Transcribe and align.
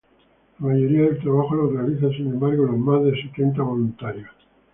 La 0.57 0.65
mayoría 0.69 1.01
del 1.03 1.19
trabajo 1.21 1.53
lo 1.53 1.69
realizan 1.69 2.09
sin 2.13 2.29
embargo 2.31 2.65
los 2.65 2.75
más 2.79 3.03
de 3.03 3.21
setenta 3.21 3.61
voluntarios. 3.61 4.31